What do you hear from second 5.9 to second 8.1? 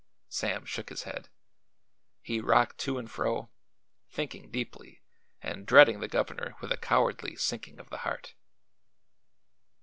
the governor with a cowardly sinking of the